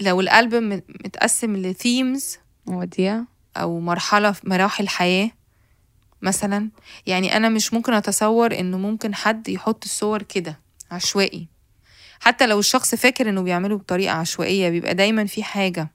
لو 0.00 0.20
الألبوم 0.20 0.68
مت- 0.68 0.84
متقسم 0.88 1.56
لثيمز 1.56 2.38
مواضيع. 2.66 3.24
أو 3.56 3.80
مرحلة 3.80 4.32
في 4.32 4.48
مراحل 4.48 4.88
حياة 4.88 5.30
مثلا 6.22 6.70
يعني 7.06 7.36
أنا 7.36 7.48
مش 7.48 7.72
ممكن 7.74 7.92
أتصور 7.92 8.58
إنه 8.58 8.78
ممكن 8.78 9.14
حد 9.14 9.48
يحط 9.48 9.84
الصور 9.84 10.22
كده 10.22 10.58
عشوائي. 10.90 11.48
حتى 12.22 12.46
لو 12.46 12.58
الشخص 12.58 12.94
فاكر 12.94 13.28
إنه 13.28 13.42
بيعمله 13.42 13.78
بطريقة 13.78 14.12
عشوائية 14.14 14.70
بيبقى 14.70 14.94
دايما 14.94 15.24
في 15.26 15.42
حاجة. 15.42 15.88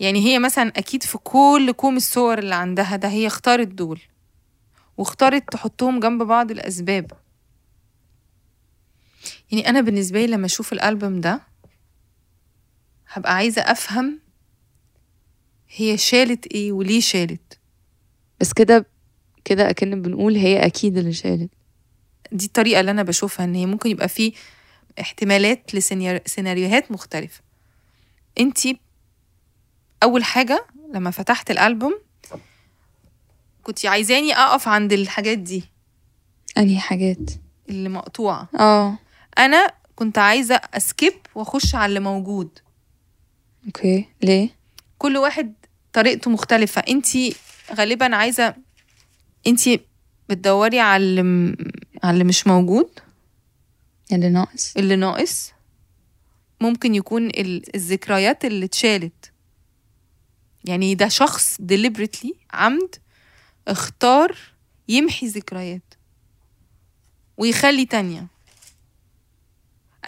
يعني 0.00 0.26
هي 0.26 0.38
مثلا 0.38 0.68
أكيد 0.76 1.02
في 1.02 1.18
كل 1.18 1.72
كوم 1.72 1.96
الصور 1.96 2.38
اللي 2.38 2.54
عندها 2.54 2.96
ده 2.96 3.08
هي 3.08 3.26
اختارت 3.26 3.68
دول 3.68 4.00
واختارت 4.96 5.52
تحطهم 5.52 6.00
جنب 6.00 6.22
بعض 6.22 6.50
الأسباب. 6.50 7.12
يعني 9.52 9.68
أنا 9.68 9.80
بالنسبة 9.80 10.20
لي 10.20 10.32
لما 10.32 10.46
أشوف 10.46 10.72
الألبوم 10.72 11.20
ده 11.20 11.40
هبقى 13.08 13.34
عايزة 13.34 13.62
أفهم 13.62 14.20
هي 15.76 15.98
شالت 15.98 16.46
إيه 16.46 16.72
وليه 16.72 17.00
شالت. 17.00 17.58
بس 18.40 18.52
كده 18.52 18.86
كده 19.44 19.70
أكن 19.70 20.02
بنقول 20.02 20.36
هي 20.36 20.66
أكيد 20.66 20.98
اللي 20.98 21.12
شالت. 21.12 21.50
دي 22.32 22.46
الطريقة 22.46 22.80
اللي 22.80 22.90
أنا 22.90 23.02
بشوفها 23.02 23.44
إن 23.44 23.54
هي 23.54 23.66
ممكن 23.66 23.90
يبقى 23.90 24.08
في 24.08 24.32
احتمالات 25.00 25.74
لسيناريوهات 25.74 26.92
مختلفة. 26.92 27.40
انتي 28.40 28.80
أول 30.02 30.24
حاجة 30.24 30.66
لما 30.94 31.10
فتحت 31.10 31.50
الألبوم 31.50 31.98
كنت 33.62 33.86
عايزاني 33.86 34.34
أقف 34.34 34.68
عند 34.68 34.92
الحاجات 34.92 35.38
دي. 35.38 35.64
أنهي 36.58 36.80
حاجات؟ 36.80 37.30
اللي 37.68 37.88
مقطوعة. 37.88 38.48
آه. 38.60 38.98
أنا 39.38 39.72
كنت 39.96 40.18
عايزة 40.18 40.54
أ 40.54 40.66
skip 40.66 41.14
وأخش 41.34 41.74
على 41.74 41.86
اللي 41.86 42.00
موجود. 42.00 42.58
okay. 43.66 44.04
ليه؟ 44.22 44.48
كل 44.98 45.16
واحد 45.16 45.54
طريقته 45.92 46.30
مختلفة. 46.30 46.80
انتي 46.88 47.36
غالبا 47.74 48.16
عايزة 48.16 48.54
انتي 49.46 49.80
بتدوري 50.28 50.80
على 50.80 51.02
اللي, 51.04 51.56
على 52.04 52.14
اللي 52.14 52.24
مش 52.24 52.46
موجود؟ 52.46 52.90
اللي 54.12 54.28
ناقص 54.28 54.76
اللي 54.76 54.96
ناقص 54.96 55.52
ممكن 56.60 56.94
يكون 56.94 57.26
ال- 57.26 57.74
الذكريات 57.76 58.44
اللي 58.44 58.64
اتشالت. 58.64 59.32
يعني 60.64 60.94
ده 60.94 61.08
شخص 61.08 61.56
deliberately 61.60 62.30
عمد 62.52 62.94
اختار 63.68 64.36
يمحي 64.88 65.26
ذكريات 65.26 65.94
ويخلي 67.36 67.86
تانية. 67.86 68.26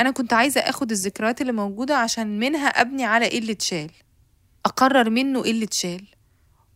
أنا 0.00 0.10
كنت 0.10 0.32
عايزة 0.32 0.60
أخد 0.60 0.90
الذكريات 0.90 1.40
اللي 1.40 1.52
موجودة 1.52 1.96
عشان 1.96 2.38
منها 2.38 2.66
أبني 2.68 3.04
على 3.04 3.26
إيه 3.26 3.38
اللي 3.38 3.52
اتشال. 3.52 3.90
أقرر 4.66 5.10
منه 5.10 5.44
إيه 5.44 5.50
اللي 5.50 5.64
اتشال. 5.64 6.06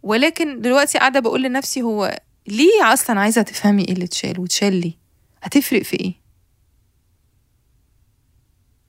ولكن 0.03 0.61
دلوقتي 0.61 0.99
قاعدة 0.99 1.21
بقول 1.21 1.43
لنفسي 1.43 1.83
هو 1.83 2.21
ليه 2.47 2.93
أصلا 2.93 3.21
عايزة 3.21 3.43
تفهمي 3.43 3.83
إيه 3.85 3.93
اللي 3.93 4.05
اتشال 4.05 4.41
واتشال 4.41 4.75
ليه؟ 4.81 4.93
هتفرق 5.43 5.83
في 5.83 6.01
إيه؟ 6.01 6.15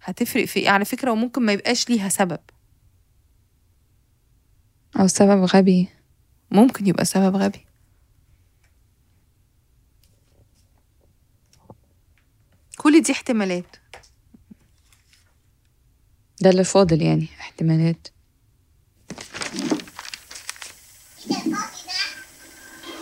هتفرق 0.09 0.45
في 0.45 0.59
إيه؟ 0.59 0.69
على 0.69 0.85
فكرة 0.85 1.11
وممكن 1.11 1.41
ما 1.45 1.53
يبقاش 1.53 1.89
ليها 1.89 2.09
سبب. 2.09 2.39
أو 4.99 5.07
سبب 5.07 5.43
غبي. 5.43 5.89
ممكن 6.51 6.87
يبقى 6.87 7.05
سبب 7.05 7.35
غبي. 7.35 7.65
كل 12.77 13.01
دي 13.01 13.11
احتمالات. 13.11 13.75
ده 16.41 16.49
اللي 16.49 16.63
فاضل 16.63 17.01
يعني 17.01 17.27
احتمالات. 17.39 18.07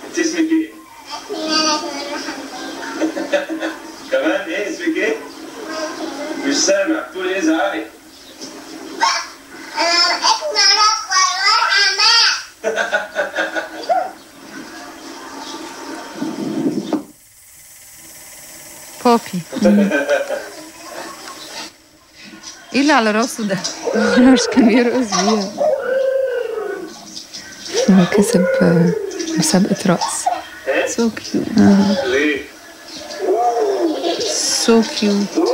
انت 0.06 0.20
اسمك 0.20 0.39
إيه؟ 0.39 2.07
مش 6.58 6.63
سامع 6.63 7.00
بتقول 7.00 7.28
إيه 7.28 7.41
زعلي؟ 7.41 7.86
بوبي 19.06 19.41
إيه 22.74 22.82
اللي 22.82 22.93
على 22.93 23.12
راسه 23.12 23.43
ده؟ 23.43 23.58
مش 24.34 24.41
كان 24.52 24.67
بيرقص 24.67 25.08
بيها 25.22 25.52
هو 27.89 28.06
كسب 28.17 28.46
آه، 28.62 28.91
مسابقة 29.38 29.76
رقص. 29.88 30.24
so 30.95 31.10
cute 31.10 31.45
ليه؟ 32.06 32.41
so 34.65 34.82
cute 35.00 35.46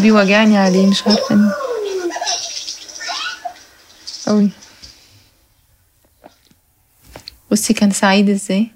قلبي 0.00 0.12
وجعني 0.12 0.58
عليه 0.58 0.86
مش 0.90 1.02
عارفة 1.06 1.34
ليه. 1.34 1.52
قوي 4.26 4.50
بصي 7.50 7.74
كان 7.74 7.90
سعيد 7.90 8.28
إزاي. 8.30 8.70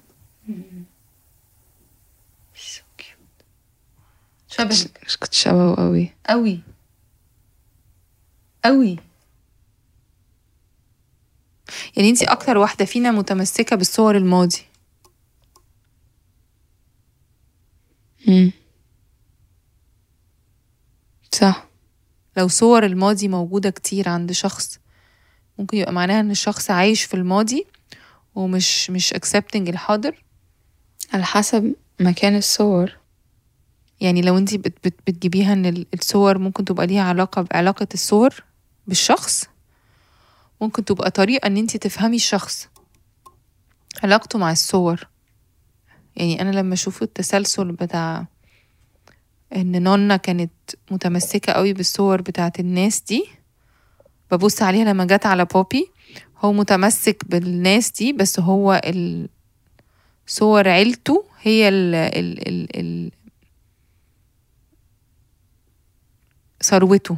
شبهك. 4.49 5.01
مش 5.07 5.17
كنت 5.17 5.35
شبهه 5.35 5.75
قوي 5.77 6.13
قوي 6.27 6.61
قوي 8.65 8.99
يعني 11.97 12.09
انتي 12.11 12.25
أكتر 12.25 12.59
واحدة 12.59 12.85
فينا 12.85 13.11
متمسكة 13.11 13.77
بالصور 13.77 14.17
الماضي. 14.17 14.63
مم. 18.27 18.53
صح. 21.35 21.67
لو 22.37 22.49
صور 22.49 22.85
الماضي 22.87 23.29
موجودة 23.29 23.71
كتير 23.71 24.09
عند 24.09 24.33
شخص 24.33 24.79
ممكن 25.59 25.77
يبقى 25.79 25.93
معناها 25.93 26.21
إن 26.21 26.31
الشخص 26.31 26.71
عايش 26.71 27.03
في 27.05 27.15
الماضي 27.15 27.67
ومش 28.35 28.91
مش 28.91 29.15
accepting 29.15 29.57
الحاضر. 29.69 30.25
على 31.13 31.25
حسب 31.25 31.75
مكان 32.01 32.37
الصور. 32.37 32.97
يعني 34.01 34.23
لو 34.23 34.39
انت 34.39 34.55
بت 34.55 34.75
بت 34.85 34.95
بتجيبيها 35.07 35.53
إن 35.53 35.67
ال- 35.67 35.87
الصور 35.95 36.39
ممكن 36.39 36.65
تبقى 36.65 36.87
ليها 36.87 37.03
علاقة 37.03 37.43
بعلاقة 37.43 37.87
الصور 37.95 38.43
بالشخص. 38.87 39.45
ممكن 40.61 40.85
تبقى 40.85 41.11
طريقة 41.11 41.47
إن 41.47 41.57
انت 41.57 41.77
تفهمي 41.77 42.17
الشخص 42.17 42.69
علاقته 44.03 44.39
مع 44.39 44.53
الصور. 44.53 45.09
يعني 46.17 46.41
أنا 46.43 46.51
لما 46.51 46.75
أشوف 46.75 47.03
التسلسل 47.03 47.73
بتاع 47.73 48.27
إن 49.57 49.83
نونا 49.83 50.17
كانت 50.17 50.53
متمسكة 50.91 51.53
قوي 51.53 51.73
بالصور 51.73 52.23
بتاعت 52.23 52.61
الناس 52.61 53.01
دي. 53.01 53.25
ببص 54.31 54.63
عليها 54.63 54.85
لما 54.85 55.05
جت 55.05 55.27
على 55.27 55.45
بوبي 55.45 55.91
هو 56.39 56.53
متمسك 56.53 57.25
بالناس 57.29 57.91
دي 57.91 58.13
بس 58.13 58.41
هو 58.41 58.81
ال... 58.85 59.29
صور 60.27 60.69
عيلته 60.69 61.25
هي 61.43 61.69
ال 61.69 61.95
ال 61.95 62.49
ال 62.49 62.77
ال 62.77 63.11
ثروته. 66.63 67.17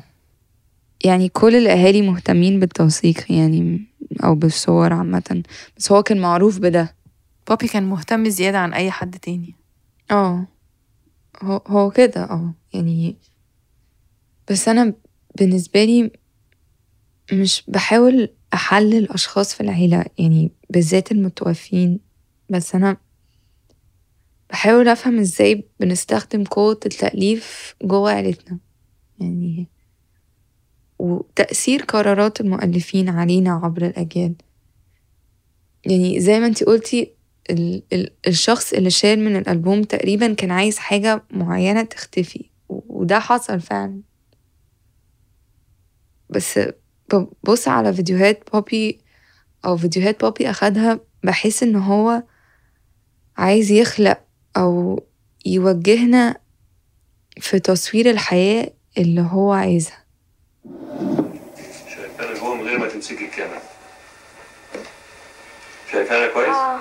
يعني 1.05 1.29
كل 1.29 1.57
الأهالي 1.57 2.03
مهتمين 2.03 2.61
بالتوثيق 2.61 3.33
يعني 3.33 3.87
أو 4.25 4.35
بالصور 4.35 4.93
عامة. 4.93 5.43
بس 5.77 5.93
هو 5.93 6.03
كان 6.03 6.21
معروف 6.21 6.59
بده. 6.59 6.95
بابي 7.49 7.69
كان 7.69 7.83
مهتم 7.83 8.29
زيادة 8.29 8.59
عن 8.59 8.73
أي 8.73 8.91
حد 8.91 9.19
تاني. 9.19 9.55
آه. 10.11 10.47
هو 11.43 11.63
هو 11.67 11.91
كده 11.91 12.23
آه. 12.25 12.55
يعني 12.75 13.17
بس 14.51 14.69
أنا 14.69 14.95
بالنسبة 15.35 15.85
لي 15.85 16.11
مش 17.33 17.63
بحاول 17.69 18.29
أحلل 18.55 19.11
أشخاص 19.11 19.55
في 19.55 19.61
العيلة 19.61 20.05
يعني 20.19 20.53
بالذات 20.71 21.13
المتوفين. 21.13 22.01
بس 22.51 22.75
أنا 22.75 22.97
بحاول 24.51 24.89
أفهم 24.89 25.19
إزاي 25.19 25.69
بنستخدم 25.81 26.45
قوة 26.45 26.81
التأليف 26.87 27.75
جوه 27.83 28.11
عيلتنا. 28.11 28.59
يعني 29.21 29.67
وتأثير 30.99 31.83
قرارات 31.83 32.41
المؤلفين 32.41 33.09
علينا 33.09 33.51
عبر 33.51 33.87
الأجيال. 33.87 34.35
يعني 35.87 36.21
زي 36.21 36.41
ما 36.41 36.47
انتي 36.47 36.65
قلتي 36.65 37.16
ال 37.51 37.83
ال 37.93 38.11
الشخص 38.27 38.73
اللي 38.73 38.91
شال 38.91 39.25
من 39.25 39.37
الألبوم 39.37 39.83
تقريبا 39.83 40.35
كان 40.35 40.51
عايز 40.51 40.79
حاجة 40.79 41.23
معينة 41.31 41.83
تختفي 41.83 42.51
وده 42.69 43.19
حصل 43.19 43.61
فعلا. 43.61 44.01
بس 46.31 46.61
ببص 47.13 47.69
على 47.69 47.93
فيديوهات 47.93 48.51
بوبي 48.53 49.01
أو 49.65 49.77
فيديوهات 49.77 50.21
بوبي 50.21 50.51
أخدها 50.51 51.01
بحس 51.23 51.63
إن 51.63 51.77
هو 51.77 52.23
عايز 53.37 53.71
يخلق 53.71 54.21
أو 54.57 55.05
يوجهنا 55.47 56.37
في 57.41 57.59
تصوير 57.59 58.11
الحياة 58.11 58.73
اللي 58.99 59.21
هو 59.21 59.53
عايزها. 59.53 60.05
شايفانا 61.95 62.39
جوه 62.41 62.55
من 62.55 62.63
غير 62.63 62.79
ما 62.79 62.89
تمسكي 62.89 63.25
الكاميرا. 63.25 63.66
شايفانا 65.93 66.27
كويس؟ 66.27 66.49
آه. 66.49 66.81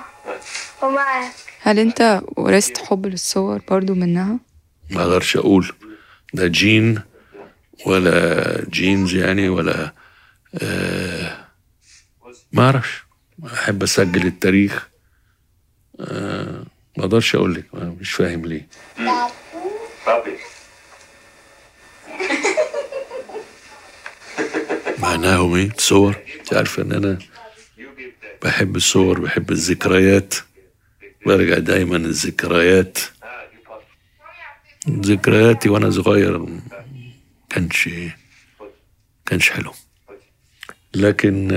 ومعك 0.82 1.32
هل 1.62 1.78
انت 1.78 2.20
ورثت 2.36 2.78
حب 2.78 3.06
للصور 3.06 3.60
برضو 3.70 3.94
منها؟ 3.94 4.38
ما 4.90 5.02
أقدرش 5.02 5.36
أقول. 5.36 5.72
ده 6.34 6.46
جين 6.46 7.00
ولا 7.86 8.64
جينز 8.70 9.14
يعني 9.14 9.48
ولا 9.48 9.92
آه 10.62 11.38
ما 12.52 12.64
أعرفش. 12.64 13.04
احب 13.54 13.82
اسجل 13.82 14.26
التاريخ. 14.26 14.88
آه 16.00 16.64
ما 16.96 17.04
أقدرش 17.04 17.34
أقول 17.34 17.54
لك. 17.54 17.64
مش 17.74 18.12
فاهم 18.12 18.46
ليه. 18.46 18.68
معناهم 24.98 25.54
إيه؟ 25.54 25.70
صور. 25.78 26.16
انت 26.40 26.54
عارفه 26.54 26.82
ان 26.82 26.92
أنا 26.92 27.18
بحب 28.46 28.76
الصور 28.76 29.20
بحب 29.20 29.50
الذكريات 29.50 30.34
برجع 31.26 31.58
دايما 31.58 31.96
الذكريات. 31.96 32.98
ذكرياتي 34.90 35.68
وأنا 35.68 35.90
صغير 35.90 36.46
كانش 37.50 37.88
كانش 39.26 39.50
حلو. 39.50 39.72
لكن 40.94 41.50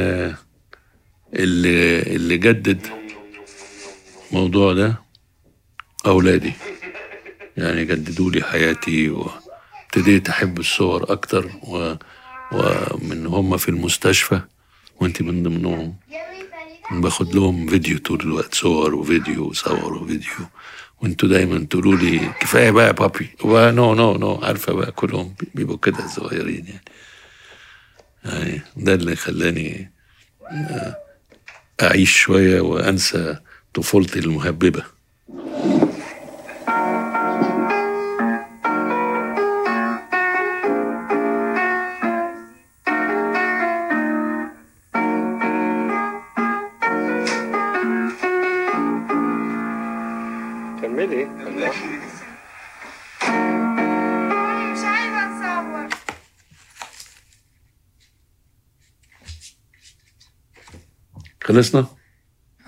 اللي 1.34 2.02
اللي 2.02 2.38
جدد 2.38 2.88
الموضوع 4.32 4.74
ده 4.74 4.96
أولادي. 6.06 6.54
يعني 7.58 7.86
جددوا 7.86 8.32
لي 8.32 8.44
حياتي 8.44 9.10
وابتديت 9.10 10.30
أحب 10.30 10.60
الصور 10.60 11.12
أكتر 11.12 11.52
و 11.64 11.96
ومن 12.52 13.26
هم 13.28 13.58
في 13.58 13.70
المستشفى 13.70 14.42
وانت 15.00 15.22
من 15.22 15.44
ضمنهم. 15.44 15.96
باخد 16.92 17.36
لهم 17.36 17.68
فيديو 17.68 17.98
طول 18.00 18.20
الوقت 18.22 18.56
صور 18.56 18.96
وفيديو 18.96 19.44
وصور 19.48 19.94
وفيديو. 19.94 20.32
وانتوا 21.02 21.30
دايما 21.30 21.66
تقولوا 21.66 21.96
لي 21.96 22.20
كفاية 22.40 22.72
بقى 22.72 22.88
يا 22.88 22.92
بابي. 22.92 23.30
no 23.46 23.94
no 23.96 24.18
no 24.18 24.36
عارفة 24.44 24.74
بقى 24.74 24.92
كلهم 24.92 25.36
بيبقوا 25.56 25.78
كده 25.78 26.08
صغيرين 26.08 26.66
يعني. 26.68 26.82
يعني 28.26 28.62
ده 28.78 28.94
اللي 28.94 29.16
خلاني 29.16 29.92
آه، 30.52 30.96
أعيش 31.82 32.18
شوية 32.18 32.62
وأنسى 32.62 33.38
طفولتي 33.74 34.20
المهببة. 34.20 34.84
خلصنا 61.50 61.86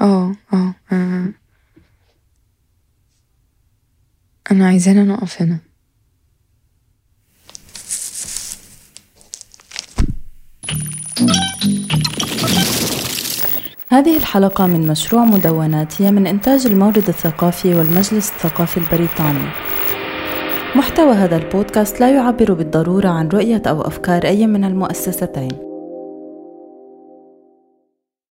آه 0.02 0.36
آه 0.54 0.74
آه. 0.92 1.34
أنا 4.52 4.68
عايزانا 4.68 5.04
نقف 5.04 5.42
هنا 5.42 5.60
هذه 13.90 14.18
الحلقة 14.18 14.68
من 14.68 14.88
مشروع 14.88 15.26
مدونات 15.26 16.02
هي 16.02 16.12
من 16.12 16.28
إنتاج 16.28 16.66
المورد 16.66 16.98
الثقافي 16.98 17.76
والمجلس 17.76 18.32
الثقافي 18.32 18.78
البريطاني. 18.78 19.50
محتوى 20.76 21.14
هذا 21.14 21.36
البودكاست 21.36 22.00
لا 22.00 22.16
يعبر 22.16 22.54
بالضرورة 22.54 23.10
عن 23.10 23.30
رؤية 23.30 23.62
أو 23.68 23.82
أفكار 23.82 24.26
أي 24.26 24.48
من 24.48 24.64
المؤسستين. 24.64 25.71